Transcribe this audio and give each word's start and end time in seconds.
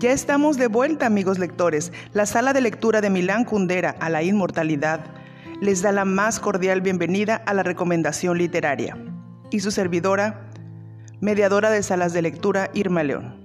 Ya 0.00 0.12
estamos 0.12 0.56
de 0.56 0.66
vuelta, 0.66 1.04
amigos 1.04 1.38
lectores. 1.38 1.92
La 2.14 2.24
sala 2.24 2.54
de 2.54 2.62
lectura 2.62 3.02
de 3.02 3.10
Milán 3.10 3.44
Kundera 3.44 3.96
a 4.00 4.08
la 4.08 4.22
inmortalidad 4.22 5.04
les 5.60 5.82
da 5.82 5.92
la 5.92 6.06
más 6.06 6.40
cordial 6.40 6.80
bienvenida 6.80 7.36
a 7.36 7.52
la 7.52 7.62
recomendación 7.62 8.38
literaria. 8.38 8.96
Y 9.50 9.60
su 9.60 9.70
servidora, 9.70 10.48
mediadora 11.20 11.68
de 11.68 11.82
salas 11.82 12.14
de 12.14 12.22
lectura, 12.22 12.70
Irma 12.72 13.02
León. 13.02 13.38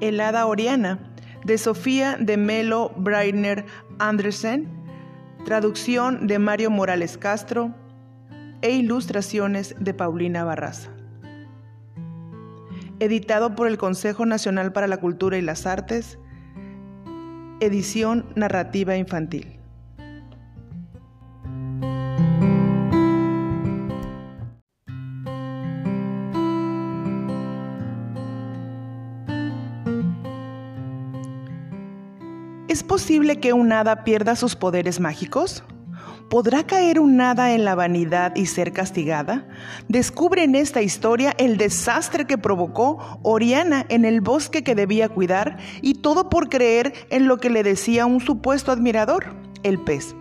El 0.00 0.20
Oriana, 0.20 1.07
de 1.48 1.56
Sofía 1.56 2.18
de 2.20 2.36
Melo 2.36 2.92
Breitner 2.94 3.64
Andersen, 3.98 4.68
traducción 5.46 6.26
de 6.26 6.38
Mario 6.38 6.70
Morales 6.70 7.16
Castro 7.16 7.74
e 8.60 8.72
ilustraciones 8.72 9.74
de 9.80 9.94
Paulina 9.94 10.44
Barraza. 10.44 10.90
Editado 13.00 13.54
por 13.54 13.66
el 13.66 13.78
Consejo 13.78 14.26
Nacional 14.26 14.74
para 14.74 14.88
la 14.88 14.98
Cultura 14.98 15.38
y 15.38 15.40
las 15.40 15.64
Artes, 15.64 16.18
edición 17.60 18.26
narrativa 18.34 18.96
infantil. 18.96 19.57
¿Es 32.68 32.82
posible 32.82 33.40
que 33.40 33.54
un 33.54 33.72
hada 33.72 34.04
pierda 34.04 34.36
sus 34.36 34.54
poderes 34.54 35.00
mágicos? 35.00 35.64
¿Podrá 36.28 36.66
caer 36.66 37.00
un 37.00 37.18
hada 37.18 37.54
en 37.54 37.64
la 37.64 37.74
vanidad 37.74 38.36
y 38.36 38.44
ser 38.44 38.74
castigada? 38.74 39.48
Descubre 39.88 40.44
en 40.44 40.54
esta 40.54 40.82
historia 40.82 41.34
el 41.38 41.56
desastre 41.56 42.26
que 42.26 42.36
provocó 42.36 43.20
Oriana 43.22 43.86
en 43.88 44.04
el 44.04 44.20
bosque 44.20 44.62
que 44.62 44.74
debía 44.74 45.08
cuidar 45.08 45.56
y 45.80 45.94
todo 45.94 46.28
por 46.28 46.50
creer 46.50 46.92
en 47.08 47.26
lo 47.26 47.38
que 47.38 47.48
le 47.48 47.62
decía 47.62 48.04
un 48.04 48.20
supuesto 48.20 48.70
admirador, 48.70 49.34
el 49.62 49.80
pez. 49.82 50.14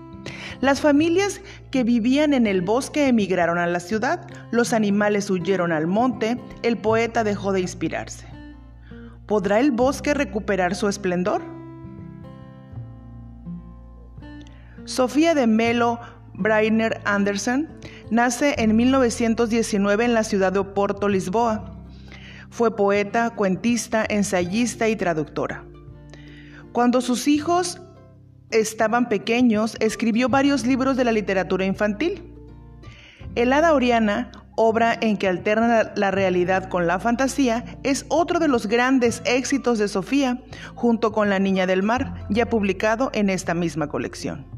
Las 0.61 0.79
familias 0.79 1.41
que 1.69 1.83
vivían 1.83 2.33
en 2.33 2.47
el 2.47 2.61
bosque 2.61 3.09
emigraron 3.09 3.57
a 3.57 3.67
la 3.67 3.81
ciudad, 3.81 4.25
los 4.51 4.71
animales 4.71 5.29
huyeron 5.29 5.73
al 5.73 5.85
monte, 5.85 6.39
el 6.63 6.77
poeta 6.77 7.25
dejó 7.25 7.51
de 7.51 7.59
inspirarse. 7.59 8.25
¿Podrá 9.25 9.59
el 9.59 9.71
bosque 9.71 10.13
recuperar 10.13 10.75
su 10.75 10.87
esplendor? 10.87 11.56
Sofía 14.87 15.35
de 15.35 15.47
Melo 15.47 15.99
Breiner 16.33 17.01
Andersen 17.03 17.67
nace 18.09 18.55
en 18.57 18.73
1919 18.77 20.05
en 20.05 20.13
la 20.13 20.23
ciudad 20.23 20.53
de 20.53 20.59
Oporto, 20.59 21.09
Lisboa. 21.09 21.83
Fue 22.49 22.73
poeta, 22.73 23.31
cuentista, 23.31 24.05
ensayista 24.07 24.87
y 24.87 24.95
traductora. 24.95 25.65
Cuando 26.71 27.01
sus 27.01 27.27
hijos 27.27 27.81
estaban 28.49 29.09
pequeños, 29.09 29.75
escribió 29.81 30.29
varios 30.29 30.65
libros 30.65 30.95
de 30.95 31.03
la 31.03 31.11
literatura 31.11 31.65
infantil. 31.65 32.33
El 33.35 33.51
Hada 33.51 33.73
Oriana, 33.73 34.31
obra 34.55 34.97
en 35.01 35.17
que 35.17 35.27
alterna 35.27 35.91
la 35.97 36.11
realidad 36.11 36.69
con 36.69 36.87
la 36.87 36.99
fantasía, 36.99 37.65
es 37.83 38.05
otro 38.07 38.39
de 38.39 38.47
los 38.47 38.67
grandes 38.67 39.21
éxitos 39.25 39.79
de 39.79 39.89
Sofía, 39.89 40.41
junto 40.75 41.11
con 41.11 41.29
La 41.29 41.39
Niña 41.39 41.67
del 41.67 41.83
Mar, 41.83 42.25
ya 42.29 42.45
publicado 42.45 43.11
en 43.13 43.29
esta 43.29 43.53
misma 43.53 43.89
colección. 43.89 44.56